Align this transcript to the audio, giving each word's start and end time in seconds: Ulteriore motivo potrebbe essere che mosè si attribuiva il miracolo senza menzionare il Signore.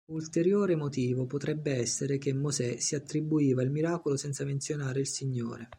Ulteriore 0.11 0.73
motivo 0.75 1.27
potrebbe 1.27 1.75
essere 1.75 2.17
che 2.17 2.33
mosè 2.33 2.77
si 2.79 2.95
attribuiva 2.95 3.61
il 3.61 3.69
miracolo 3.69 4.17
senza 4.17 4.43
menzionare 4.43 4.99
il 5.01 5.05
Signore. 5.07 5.69